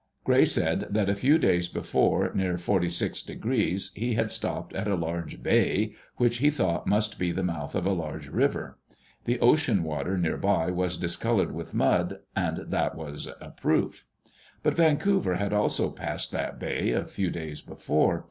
[0.23, 5.43] Gray said that a few days before, near 46®, he had stopped at a large
[5.43, 8.79] "bay" which he thought must be the mouth of a large river.
[9.25, 14.07] The ocean water near by was discolored with mud, and that was a proof.
[14.63, 18.19] But Vancouver had also passed that "bay" a few days before.